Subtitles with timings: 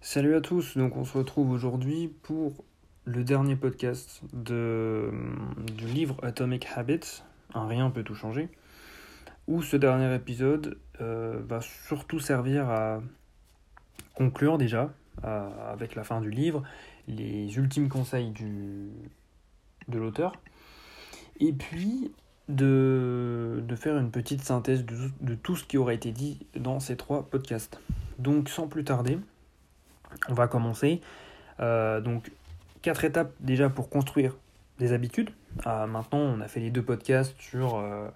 [0.00, 2.64] Salut à tous, donc on se retrouve aujourd'hui pour
[3.04, 8.48] le dernier podcast du livre Atomic Habits, Un rien peut tout changer,
[9.48, 13.02] où ce dernier épisode euh, va surtout servir à
[14.14, 16.62] conclure déjà, avec la fin du livre,
[17.08, 18.90] les ultimes conseils du,
[19.88, 20.32] de l'auteur,
[21.40, 22.12] et puis
[22.48, 26.96] de, faire une petite synthèse de, de tout ce qui aurait été dit dans ces
[26.96, 27.80] trois podcasts.
[28.20, 29.18] Donc sans plus tarder,
[30.28, 31.00] on va commencer.
[31.60, 32.30] Euh, donc,
[32.82, 34.36] quatre étapes déjà pour construire
[34.78, 35.30] des habitudes.
[35.66, 38.08] Euh, maintenant, on a fait les deux podcasts sur euh,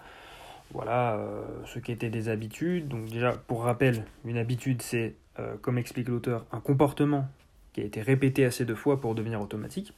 [0.73, 1.19] voilà,
[1.67, 2.89] ce qui était des habitudes.
[2.89, 5.15] Donc, déjà, pour rappel, une habitude, c'est,
[5.61, 7.29] comme explique l'auteur, un comportement
[7.73, 9.93] qui a été répété assez de fois pour devenir automatique.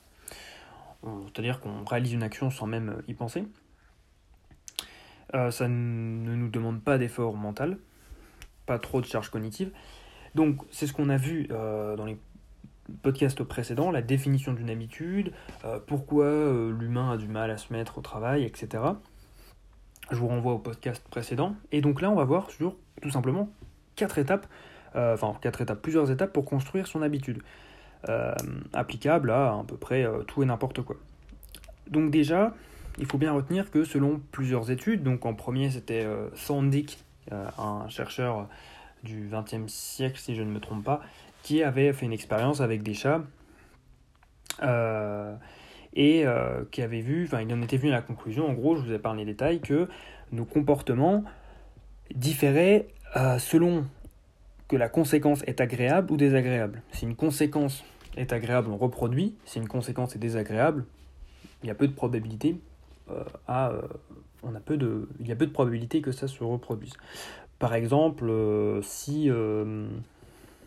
[1.02, 3.44] C'est-à-dire qu'on réalise une action sans même y penser.
[5.32, 7.78] ça ne nous demande pas d'effort mental,
[8.66, 9.70] pas trop de charge cognitive.
[10.34, 12.16] Donc c'est ce qu'on a vu euh, dans les
[13.02, 15.32] podcasts précédents, la définition d'une habitude,
[15.64, 18.82] euh, pourquoi euh, l'humain a du mal à se mettre au travail, etc.
[20.10, 21.54] Je vous renvoie au podcast précédent.
[21.72, 23.48] Et donc là, on va voir sur tout simplement
[23.96, 24.46] quatre étapes,
[24.94, 27.42] enfin quatre étapes, plusieurs étapes pour construire son habitude,
[28.74, 30.96] applicable à à peu près tout et n'importe quoi.
[31.88, 32.54] Donc déjà,
[32.98, 38.46] il faut bien retenir que selon plusieurs études, donc en premier c'était Sandik, un chercheur
[39.04, 41.00] du XXe siècle, si je ne me trompe pas,
[41.42, 43.22] qui avait fait une expérience avec des chats
[44.62, 45.34] euh,
[45.94, 48.76] et euh, qui avait vu, enfin, il en était venu à la conclusion, en gros,
[48.76, 49.88] je vous ai parlé des détails, que
[50.32, 51.22] nos comportements
[52.14, 53.86] différaient euh, selon
[54.68, 56.82] que la conséquence est agréable ou désagréable.
[56.92, 57.84] Si une conséquence
[58.16, 59.36] est agréable, on reproduit.
[59.44, 60.84] Si une conséquence est désagréable,
[61.62, 62.56] il y a peu de probabilité
[63.46, 63.72] à,
[64.44, 66.94] on a peu de, il y a peu de probabilité que ça se reproduise.
[67.58, 69.86] Par exemple, euh, si euh,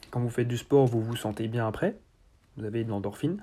[0.10, 1.98] quand vous faites du sport, vous vous sentez bien après,
[2.58, 3.42] vous avez de l'endorphine,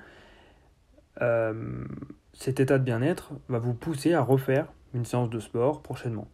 [1.23, 1.85] euh,
[2.33, 6.29] cet état de bien-être va vous pousser à refaire une séance de sport prochainement.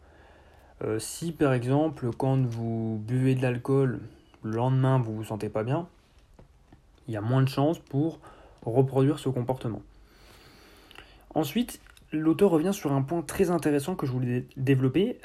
[0.97, 3.99] si par exemple, quand vous buvez de l'alcool,
[4.43, 5.87] le lendemain vous vous sentez pas bien,
[7.07, 8.19] il y a moins de chances pour
[8.65, 9.81] reproduire ce comportement.
[11.35, 11.79] Ensuite,
[12.11, 15.17] l'auteur revient sur un point très intéressant que je voulais développer.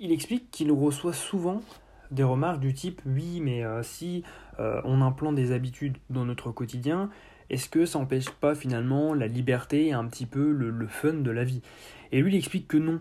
[0.00, 1.62] Il explique qu'il reçoit souvent
[2.10, 4.22] des remarques du type oui mais euh, si
[4.60, 7.10] euh, on implante des habitudes dans notre quotidien
[7.50, 11.30] est-ce que ça n'empêche pas finalement la liberté et un petit peu le, fun de
[11.30, 11.62] la vie?
[12.10, 13.00] Et lui il explique que non.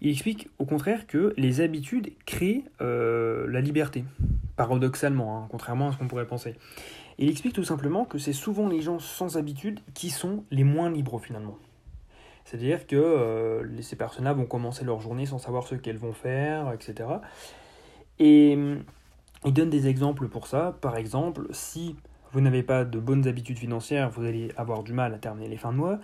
[0.00, 4.04] Il explique au contraire que les habitudes créent euh, la liberté
[4.56, 6.54] paradoxalement hein, contrairement à ce qu'on pourrait penser
[7.24, 10.90] il explique tout simplement que c'est souvent les gens sans habitude qui sont les moins
[10.90, 11.56] libres finalement
[12.44, 16.72] c'est-à-dire que euh, ces personnes-là vont commencer leur journée sans savoir ce qu'elles vont faire,
[16.72, 17.08] etc.
[18.18, 18.76] Et euh,
[19.44, 20.76] il donne des exemples pour ça.
[20.80, 21.96] Par exemple, si
[22.32, 25.56] vous n'avez pas de bonnes habitudes financières, vous allez avoir du mal à terminer les
[25.56, 25.98] fins de mois.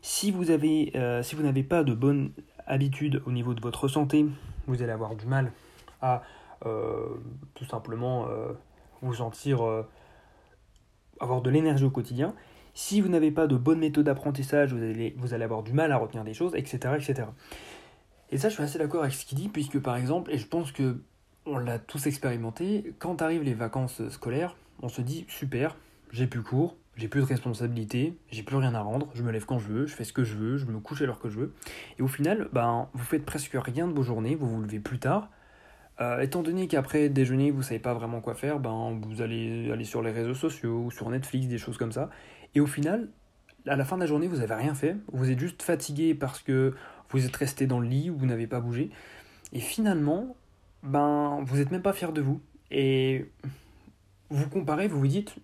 [0.00, 2.32] Si vous euh, si vous n'avez pas de bonnes
[2.66, 4.26] habitudes au niveau de votre santé,
[4.66, 5.52] vous allez avoir du mal
[6.00, 6.22] à
[7.54, 8.26] tout simplement
[9.00, 9.84] vous sentir
[11.22, 12.34] avoir de l'énergie au quotidien.
[12.74, 15.96] Si vous n'avez pas de bonne méthode d'apprentissage, vous allez, vous avoir du mal à
[15.96, 16.94] retenir des choses, etc.
[16.96, 17.28] etc.
[18.30, 20.46] Et ça, je suis assez d'accord avec ce qu'il dit, puisque par exemple, et je
[20.46, 20.96] pense que
[21.44, 25.76] on l'a tous expérimenté, quand arrivent les vacances scolaires, on se dit super,
[26.12, 29.44] j'ai plus cours, j'ai plus de responsabilité, j'ai plus rien à rendre, je me lève
[29.44, 31.28] quand je veux, je fais ce que je veux, je me couche à l'heure que
[31.28, 31.54] je veux.
[31.98, 34.98] Et au final, ben, vous faites presque rien de vos journées, vous vous levez plus
[34.98, 35.30] tard.
[36.02, 39.84] Euh, étant donné qu'après déjeuner, vous savez pas vraiment quoi faire, ben, vous allez aller
[39.84, 42.10] sur les réseaux sociaux sur Netflix, des choses comme ça.
[42.56, 43.08] Et au final,
[43.68, 44.96] à la fin de la journée, vous n'avez rien fait.
[45.12, 46.74] Vous êtes juste fatigué parce que
[47.10, 48.90] vous êtes resté dans le lit ou vous n'avez pas bougé.
[49.52, 50.34] Et finalement,
[50.82, 52.40] ben, vous n'êtes même pas fier de vous.
[52.72, 53.30] Et
[54.30, 55.36] vous comparez, vous vous dites,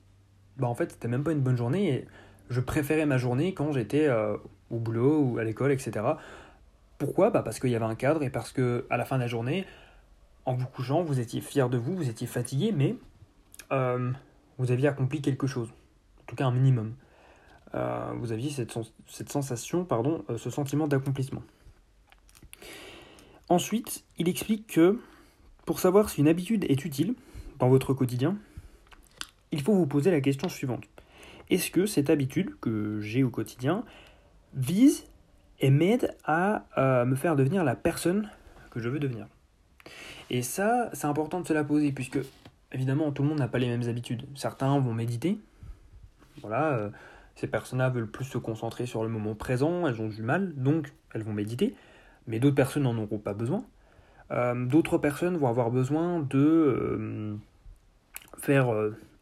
[0.57, 1.89] ben, en fait, c'était même pas une bonne journée.
[1.89, 2.05] Et
[2.51, 4.37] je préférais ma journée quand j'étais euh,
[4.71, 6.05] au boulot ou à l'école, etc.
[6.99, 7.31] Pourquoi?
[7.31, 9.29] Bah Parce qu'il y avait un cadre et parce que à la fin de la
[9.29, 9.65] journée,
[10.49, 12.97] en vous couchant, vous étiez fier de vous, vous étiez fatigué, mais
[13.71, 14.11] euh,
[14.57, 15.71] vous aviez accompli quelque chose
[16.27, 16.95] tout cas un minimum.
[17.75, 21.43] Euh, vous aviez cette, sensation, pardon, euh, ce sentiment d'accomplissement.
[23.49, 24.99] Ensuite, il explique que
[25.67, 27.15] pour savoir si une habitude est utile
[27.59, 28.37] dans votre quotidien,
[29.53, 30.85] il faut vous poser la question suivante.
[31.51, 33.85] Est-ce que cette habitude que j'ai au quotidien
[34.55, 35.07] vise
[35.61, 36.65] et m'aide à
[37.07, 38.31] me faire devenir la personne
[38.71, 39.27] que je veux devenir?
[40.31, 42.19] Et ça, c'est important de se la poser, puisque
[42.73, 44.27] évidemment, tout le monde n'a pas les mêmes habitudes.
[44.35, 45.39] Certains vont méditer,
[46.41, 46.91] voilà, euh,
[47.35, 50.93] ces personnes-là veulent plus se concentrer sur le moment présent, elles ont du mal, donc
[51.15, 51.75] elles vont méditer,
[52.27, 53.65] mais d'autres personnes n'en auront pas besoin.
[54.31, 57.37] Euh, d'autres personnes vont avoir besoin de, euh,
[58.37, 58.69] faire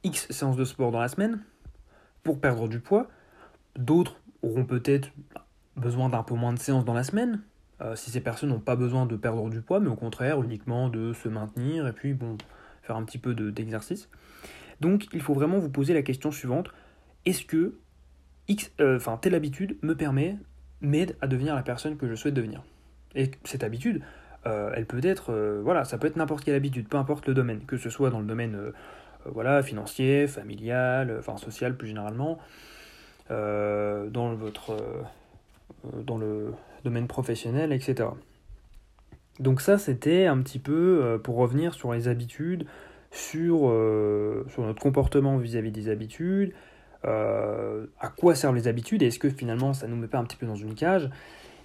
[0.03, 1.41] X séances de sport dans la semaine
[2.23, 3.07] pour perdre du poids.
[3.77, 5.11] D'autres auront peut-être
[5.77, 7.41] besoin d'un peu moins de séances dans la semaine,
[7.95, 11.13] si ces personnes n'ont pas besoin de perdre du poids, mais au contraire uniquement de
[11.13, 12.39] se maintenir et puis bon,
[12.83, 14.09] faire un petit peu d'exercice.
[14.81, 16.71] Donc il faut vraiment vous poser la question suivante
[17.27, 17.75] est-ce que
[18.49, 20.37] X, enfin telle habitude me permet
[20.81, 22.63] m'aide à devenir la personne que je souhaite devenir?
[23.15, 24.03] Et cette habitude,
[24.47, 27.35] euh, elle peut être, euh, voilà, ça peut être n'importe quelle habitude, peu importe le
[27.35, 28.73] domaine, que ce soit dans le domaine euh,
[29.25, 32.39] voilà, financier, familial, enfin social plus généralement,
[33.29, 34.77] dans, votre,
[36.05, 36.53] dans le
[36.85, 38.09] domaine professionnel, etc.
[39.39, 42.67] Donc ça, c'était un petit peu pour revenir sur les habitudes,
[43.11, 43.59] sur,
[44.49, 46.53] sur notre comportement vis-à-vis des habitudes,
[47.05, 50.37] à quoi servent les habitudes, et est-ce que finalement ça nous met pas un petit
[50.37, 51.11] peu dans une cage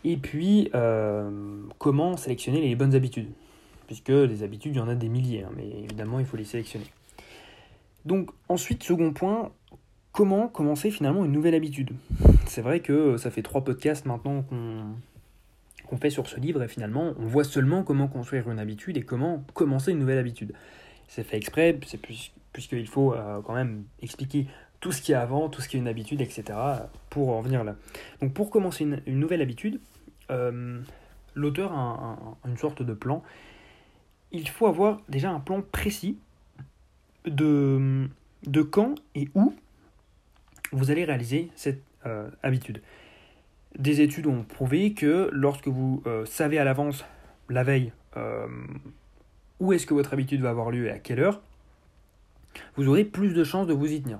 [0.03, 1.30] et puis, euh,
[1.77, 3.30] comment sélectionner les bonnes habitudes
[3.88, 6.45] Puisque les habitudes, il y en a des milliers, hein, mais évidemment, il faut les
[6.45, 6.86] sélectionner.
[8.06, 9.51] Donc, ensuite, second point,
[10.12, 11.92] comment commencer finalement une nouvelle habitude?
[12.51, 14.44] C'est vrai que ça fait trois podcasts maintenant
[15.88, 19.03] qu'on fait sur ce livre, et finalement, on voit seulement comment construire une habitude et
[19.03, 20.51] comment commencer une nouvelle habitude.
[21.07, 21.71] C'est fait exprès,
[22.51, 24.48] puisqu'il faut euh, quand même expliquer
[24.81, 26.44] tout ce qui est avant, tout ce qui est une habitude, etc.
[27.09, 27.77] pour en venir là.
[28.21, 29.80] Donc pour commencer une nouvelle habitude,
[30.30, 30.81] euh,
[31.36, 33.24] l'auteur a une sorte de plan.
[34.33, 36.18] Il faut avoir déjà un plan précis
[37.24, 38.09] de
[38.69, 39.53] quand et où
[40.74, 42.81] vous allez réaliser cette euh, habitude.
[43.77, 47.06] Des études ont prouvé que lorsque vous euh, savez à l'avance,
[47.50, 47.92] la veille,
[49.59, 51.42] où est-ce que votre habitude va avoir lieu et à quelle heure,
[52.75, 54.19] vous aurez plus de chances de vous y tenir.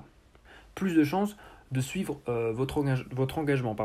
[0.74, 1.36] Plus de chances
[1.72, 2.78] de suivre votre,
[3.38, 3.76] engagement.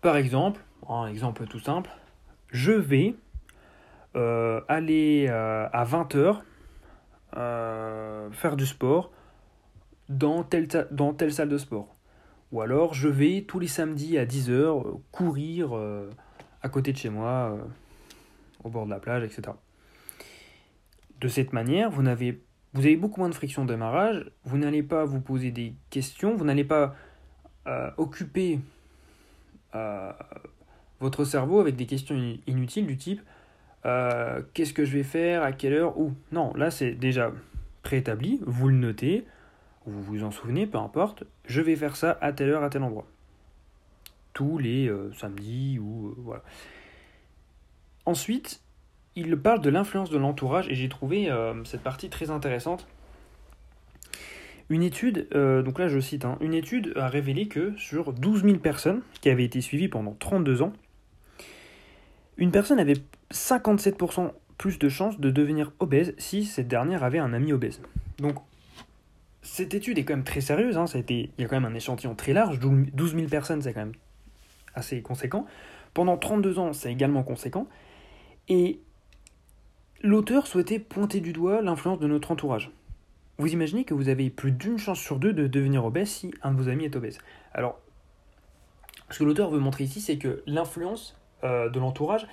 [0.00, 1.90] Par exemple, un exemple tout simple,
[2.50, 3.14] je vais
[4.16, 6.38] euh, aller euh, à 20h
[7.36, 9.12] euh, faire du sport
[10.08, 11.94] dans telle salle de sport.
[12.52, 15.78] Ou alors je vais tous les samedis à 10h courir
[16.62, 17.58] à côté de chez moi,
[18.64, 19.42] au bord de la plage, etc.
[21.20, 22.42] De cette manière, vous, avez,
[22.72, 26.36] vous avez beaucoup moins de friction de démarrage, vous n'allez pas vous poser des questions,
[26.36, 26.94] vous n'allez pas
[27.98, 28.60] occuper
[31.00, 32.16] votre cerveau avec des questions
[32.46, 33.20] inutiles du type
[33.86, 36.12] euh, qu'est-ce que je vais faire, à quelle heure, où?
[36.32, 37.32] Non, là c'est déjà
[37.82, 39.24] préétabli, vous le notez,
[39.86, 42.82] vous vous en souvenez, peu importe, je vais faire ça à telle heure, à tel
[42.82, 43.06] endroit.
[44.32, 46.42] Tous les euh, samedis ou euh, voilà.
[48.06, 48.60] Ensuite,
[49.16, 51.30] il parle de l'influence de l'entourage et j'ai trouvé
[51.64, 52.86] cette partie très intéressante.
[54.70, 58.58] Une étude, donc là je cite, hein, une étude a révélé que sur 12 000
[58.58, 60.72] personnes qui avaient été suivies pendant 32 ans,
[62.38, 62.94] une personne avait
[63.32, 67.80] 57% plus de chances de devenir obèse si cette dernière avait un ami obèse.
[68.18, 68.36] Donc,
[69.50, 72.14] cette étude est quand même très sérieuse, hein, il y a quand même un échantillon
[72.14, 73.94] très large, 12 000 personnes, c'est quand même
[74.74, 75.46] assez conséquent.
[75.94, 77.66] Pendant 32 ans, c'est également conséquent.
[78.48, 78.80] Et
[80.02, 82.70] l'auteur souhaitait pointer du doigt l'influence de notre entourage.
[83.38, 86.52] Vous imaginez que vous avez plus d'une chance sur deux de devenir obèse si un
[86.52, 87.18] de vos amis est obèse.
[87.52, 87.80] Alors,
[89.10, 92.26] ce que l'auteur veut montrer ici, c'est que l'influence euh, de l'entourage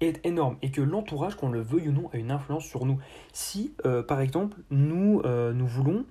[0.00, 2.98] est énorme et que l'entourage, qu'on le veuille ou non, a une influence sur nous.
[3.32, 6.04] Si, euh, par exemple, nous, euh, nous voulons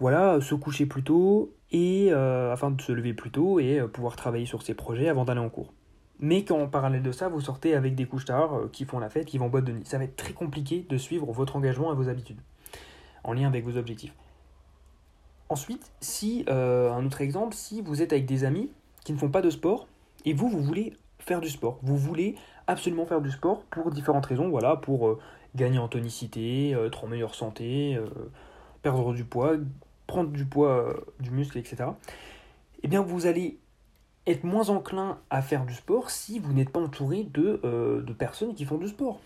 [0.00, 4.46] voilà, se coucher plus tôt et afin de se lever plus tôt et pouvoir travailler
[4.46, 5.72] sur ses projets avant d'aller en cours.
[6.18, 9.26] Mais qu'en parallèle de ça, vous sortez avec des couches tard qui font la fête,
[9.26, 9.84] qui vont en boîte de nuit.
[9.84, 12.40] Ça va être très compliqué de suivre votre engagement et vos habitudes
[13.22, 14.12] en lien avec vos objectifs.
[15.48, 18.70] Ensuite, si, un autre exemple, si vous êtes avec des amis
[19.04, 19.86] qui ne font pas de sport
[20.24, 21.78] et vous, vous voulez faire du sport.
[21.82, 22.34] Vous voulez
[22.66, 25.18] absolument faire du sport pour différentes raisons, voilà, pour euh,
[25.54, 28.06] gagner en tonicité, euh, être en meilleure santé, euh,
[28.82, 29.56] perdre du poids,
[30.06, 31.84] prendre du poids, du muscle, etc.
[32.82, 33.58] Eh bien, vous allez
[34.26, 37.60] être moins enclin à faire du sport si vous n'êtes pas entouré de,
[38.04, 39.20] de, personnes qui font du sport,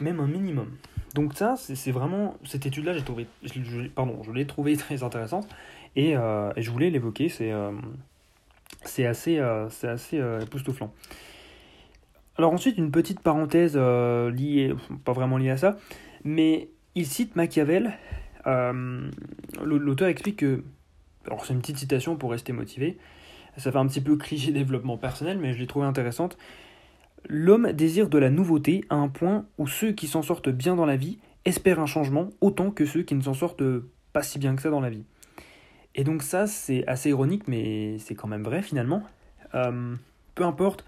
[0.00, 0.76] même un minimum.
[1.14, 3.26] Donc ça, c'est vraiment cette étude-là, j'ai trouvé,
[3.94, 5.48] pardon, je l'ai trouvé très intéressante
[5.96, 7.28] et, je voulais l'évoquer.
[7.28, 9.40] C'est assez,
[9.70, 10.92] c'est assez époustouflant.
[12.38, 14.74] Alors ensuite, une petite parenthèse euh, liée,
[15.04, 15.76] pas vraiment liée à ça,
[16.24, 17.92] mais il cite Machiavel.
[18.46, 19.10] Euh,
[19.62, 20.62] l'auteur explique que,
[21.26, 22.98] alors c'est une petite citation pour rester motivé,
[23.56, 26.36] ça fait un petit peu cliché développement personnel, mais je l'ai trouvé intéressante.
[27.28, 30.86] L'homme désire de la nouveauté à un point où ceux qui s'en sortent bien dans
[30.86, 33.64] la vie espèrent un changement autant que ceux qui ne s'en sortent
[34.12, 35.04] pas si bien que ça dans la vie.
[35.94, 39.02] Et donc ça, c'est assez ironique, mais c'est quand même vrai finalement.
[39.54, 39.94] Euh,
[40.34, 40.84] peu importe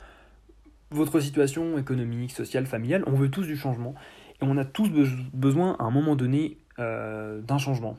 [0.90, 3.94] votre situation économique, sociale, familiale, on veut tous du changement.
[4.40, 4.90] Et on a tous
[5.32, 7.98] besoin à un moment donné euh, d'un changement.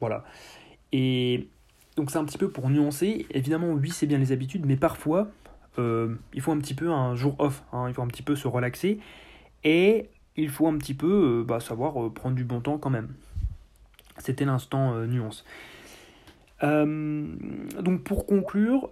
[0.00, 0.24] Voilà.
[0.92, 1.48] Et
[1.96, 3.26] donc c'est un petit peu pour nuancer.
[3.30, 5.28] Évidemment, oui, c'est bien les habitudes, mais parfois,
[5.78, 7.62] euh, il faut un petit peu un jour off.
[7.72, 7.86] Hein.
[7.88, 8.98] il faut un petit peu se relaxer.
[9.64, 13.08] Et il faut un petit peu euh, bah, savoir prendre du bon temps quand même.
[14.18, 15.44] C'était l'instant nuance.
[16.62, 18.90] donc pour conclure,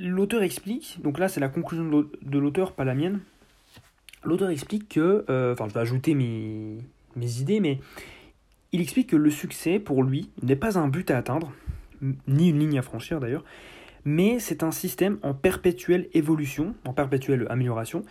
[0.00, 3.20] l'auteur explique, donc là c'est la conclusion de l'auteur, pas la mienne.
[4.24, 6.78] L'auteur explique que, enfin je vais ajouter mes,
[7.16, 7.80] mes idées, mais
[8.72, 11.52] il explique que le succès, pour lui, n'est pas un but à atteindre,
[12.26, 13.44] ni une ligne à franchir d'ailleurs,
[14.04, 18.04] mais c'est un système en perpétuelle évolution, en perpétuelle amélioration.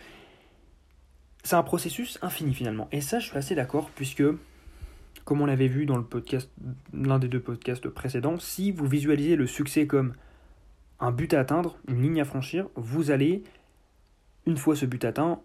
[1.42, 2.88] C'est un processus infini finalement.
[2.92, 4.22] Et ça, je suis assez d'accord, puisque,
[5.24, 6.50] comme on l'avait vu dans le podcast,
[6.92, 10.12] l'un des deux podcasts précédents, si vous visualisez le succès comme
[11.00, 13.42] un but à atteindre, une ligne à franchir, vous allez,
[14.46, 15.40] une fois ce but atteint,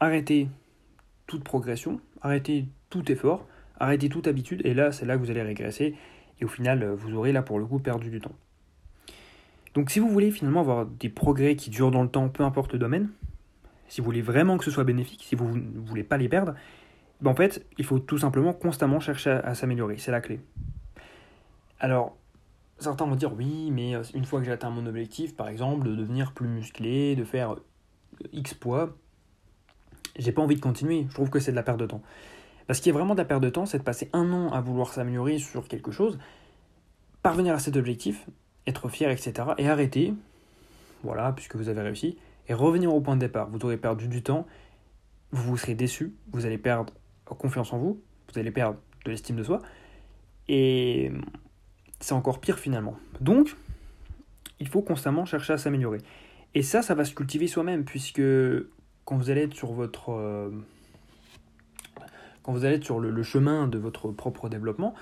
[0.00, 0.48] arrêter
[1.26, 3.46] toute progression, arrêter tout effort,
[3.78, 5.94] arrêter toute habitude, et là, c'est là que vous allez régresser,
[6.40, 8.34] et au final, vous aurez là pour le coup perdu du temps.
[9.74, 12.72] Donc si vous voulez finalement avoir des progrès qui durent dans le temps, peu importe
[12.72, 13.10] le domaine,
[13.88, 16.54] si vous voulez vraiment que ce soit bénéfique, si vous ne voulez pas les perdre,
[17.20, 20.40] ben en fait, il faut tout simplement constamment chercher à, s'améliorer, c'est la clé.
[21.78, 22.16] Alors,
[22.78, 25.86] certains vont dire oui, mais euh, une fois que j'ai atteint mon objectif, par exemple,
[25.86, 27.58] de devenir plus musclé, de faire euh,
[28.32, 28.96] X poids,
[30.18, 32.02] j'ai pas envie de continuer, je trouve que c'est de la perte de temps.
[32.66, 34.50] Parce qu'il y a vraiment de la perte de temps, c'est de passer un an
[34.52, 36.18] à vouloir s'améliorer sur quelque chose,
[37.22, 38.26] parvenir à cet objectif,
[38.66, 39.32] être fier, etc.
[39.58, 40.14] Et arrêter,
[41.02, 42.18] voilà, puisque vous avez réussi,
[42.48, 43.48] et revenir au point de départ.
[43.50, 44.46] Vous aurez perdu du temps,
[45.32, 46.92] vous vous serez déçu, vous allez perdre
[47.24, 48.00] confiance en vous,
[48.32, 49.60] vous allez perdre de l'estime de soi,
[50.48, 51.12] et
[52.00, 52.96] c'est encore pire finalement.
[53.20, 53.56] Donc,
[54.60, 55.98] il faut constamment chercher à s'améliorer.
[56.54, 58.22] Et ça, ça va se cultiver soi-même, puisque
[59.04, 60.10] quand vous allez être sur votre...
[60.10, 60.50] Euh,
[62.42, 64.94] quand vous allez être sur le, chemin de votre propre développement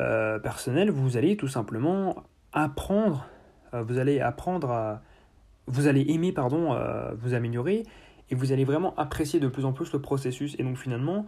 [0.00, 2.16] euh, personnel, vous allez tout simplement
[2.52, 3.26] apprendre,
[3.72, 5.02] euh, vous allez apprendre à,
[5.66, 6.76] vous allez aimer, pardon,
[7.16, 7.84] vous améliorer,
[8.28, 11.26] et vous allez vraiment apprécier de plus en plus le processus, et donc finalement,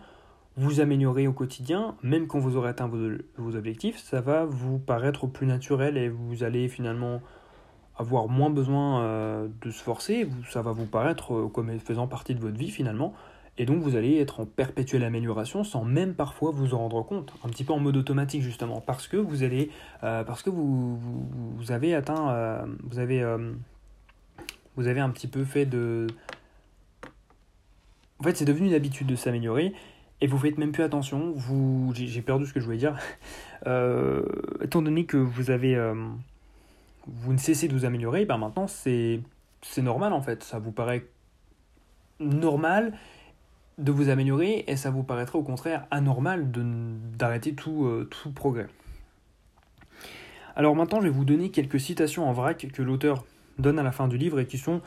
[0.56, 5.26] vous améliorer au quotidien, même quand vous aurez atteint vos, objectifs, ça va vous paraître
[5.26, 7.20] plus naturel, et vous allez finalement
[7.96, 12.40] avoir moins besoin euh, de se forcer, ça va vous paraître comme faisant partie de
[12.40, 13.14] votre vie finalement,
[13.58, 17.34] et donc vous allez être en perpétuelle amélioration sans même parfois vous en rendre compte,
[17.44, 19.70] un petit peu en mode automatique justement, parce que vous allez,
[20.04, 23.52] euh, parce que vous, vous, avez atteint, euh, vous avez, euh,
[24.76, 26.06] vous avez un petit peu fait de,
[28.18, 29.74] en fait c'est devenu une habitude de s'améliorer
[30.22, 31.32] et vous faites même plus attention.
[31.36, 32.96] Vous, j'ai perdu ce que je voulais dire.
[34.62, 35.76] étant donné que vous avez,
[37.06, 39.20] vous ne cessez de vous améliorer, ben maintenant c'est,
[39.60, 40.42] c'est normal en fait.
[40.42, 41.04] Ça vous paraît
[42.20, 42.94] normal
[43.78, 46.50] de vous améliorer et ça vous paraîtrait au contraire anormal
[47.16, 48.68] d'arrêter tout, euh, tout progrès.
[50.54, 53.24] Alors maintenant, je vais vous donner quelques citations en vrac que l'auteur
[53.58, 54.82] donne à la fin du livre et qui sont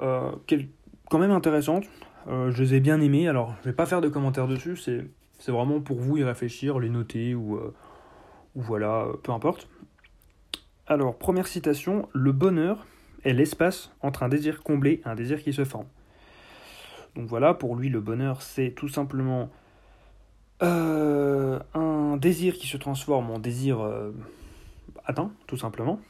[0.00, 0.32] euh,
[1.10, 1.84] quand même intéressantes.
[2.28, 3.28] Euh, je les ai bien aimées.
[3.28, 6.90] Alors, je vais pas faire de commentaires dessus, c'est vraiment pour vous y réfléchir, les
[6.90, 7.58] noter ou,
[8.54, 9.68] ou voilà, peu importe.
[10.86, 12.84] Alors, première citation Le bonheur
[13.24, 15.86] est l'espace entre un désir comblé et un désir qui se forme.
[17.16, 19.50] Donc voilà, pour lui, le bonheur, c'est tout simplement
[20.62, 24.12] euh, un désir qui se transforme en désir euh,
[25.04, 26.00] atteint, tout simplement.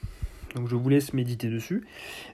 [0.55, 1.87] Donc je vous laisse méditer dessus.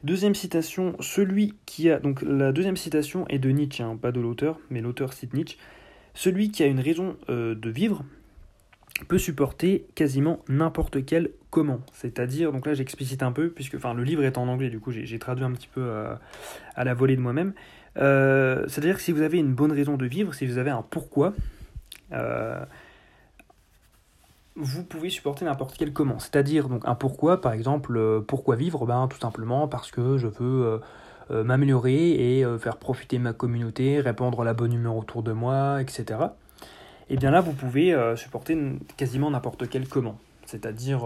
[0.05, 1.99] Deuxième citation, celui qui a...
[1.99, 5.59] Donc la deuxième citation est de Nietzsche, hein, pas de l'auteur, mais l'auteur cite Nietzsche.
[6.15, 8.05] Celui qui a une raison euh, de vivre
[9.09, 11.81] peut supporter quasiment n'importe quel comment.
[11.93, 14.91] C'est-à-dire, donc là j'explicite un peu, puisque enfin, le livre est en anglais, du coup
[14.91, 15.87] j'ai traduit un petit peu
[16.75, 17.53] à la volée de moi-même.
[17.99, 20.83] Euh, c'est-à-dire que si vous avez une bonne raison de vivre, si vous avez un
[20.83, 21.35] pourquoi,
[22.13, 22.65] euh,
[24.57, 26.19] vous pouvez supporter n'importe quel comment.
[26.19, 28.87] C'est-à-dire donc un pourquoi, par exemple, euh, pourquoi vivre?
[28.87, 30.81] Ben, Tout simplement parce que je veux
[31.29, 36.05] m'améliorer et faire profiter ma communauté, répandre la bonne humeur autour de moi, etc.
[37.09, 38.57] Et eh bien là, vous pouvez supporter
[38.97, 40.21] quasiment n'importe quel comment.
[40.45, 41.05] C'est-à-dire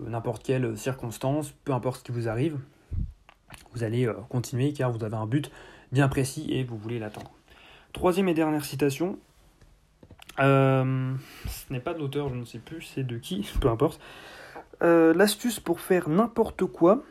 [0.00, 2.58] n'importe quelle circonstance, peu importe ce qui vous arrive,
[3.74, 5.50] vous allez euh, continuer car vous avez un but
[5.92, 7.30] bien précis et vous voulez l'atteindre.
[7.92, 9.18] Troisième et dernière citation.
[10.40, 11.14] Euh,
[11.46, 14.00] ce n'est pas de l'auteur, je ne sais plus, c'est de qui, peu importe.
[14.82, 17.02] Euh, l'astuce pour faire n'importe quoi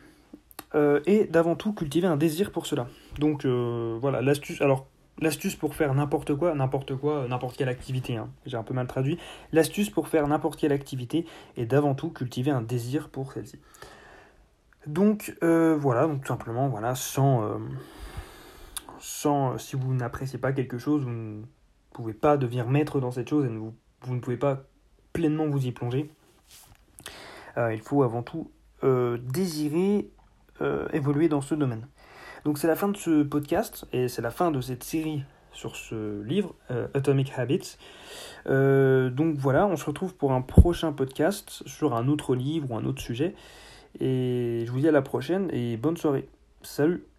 [1.06, 2.88] est d'avant tout cultiver un désir pour cela.
[3.20, 4.60] Donc voilà, l'astuce.
[4.60, 4.88] Alors,
[5.20, 8.88] l'astuce pour faire n'importe quoi, n'importe quoi, n'importe quelle activité, hein, j'ai un peu mal
[8.88, 9.20] traduit.
[9.52, 11.26] L'astuce pour faire n'importe quelle activité
[11.58, 13.60] est d'avant tout cultiver un désir pour celle-ci.
[14.88, 17.58] Donc euh, voilà, tout simplement, voilà, sans, euh,
[19.00, 21.44] sans euh, si vous n'appréciez pas quelque chose, vous
[21.94, 24.64] pouvez pas devenir maître dans cette chose et vous, vous ne pouvez pas
[25.14, 26.10] pleinement vous y plonger.
[27.58, 30.10] il faut avant tout désirer
[30.92, 31.88] évoluer dans ce domaine.
[32.46, 35.76] Donc c'est la fin de ce podcast et c'est la fin de cette série sur
[35.76, 36.56] ce livre,
[36.94, 37.78] Atomic Habits.
[38.48, 42.86] donc voilà, on se retrouve pour un prochain podcast sur un autre livre ou un
[42.86, 43.36] autre sujet.
[44.00, 46.28] Et je vous dis à la prochaine et bonne soirée.
[46.64, 47.13] Salut